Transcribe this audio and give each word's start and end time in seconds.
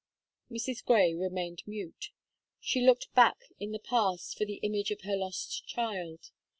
Mrs. 0.49 0.83
Gray 0.83 1.13
remained 1.13 1.61
mute. 1.67 2.09
She 2.59 2.81
looked 2.81 3.13
back 3.13 3.37
in 3.59 3.71
the 3.71 3.77
past 3.77 4.35
for 4.35 4.45
the 4.45 4.57
image 4.63 4.89
of 4.89 5.01
her 5.01 5.15
lost 5.15 5.67
child. 5.67 6.31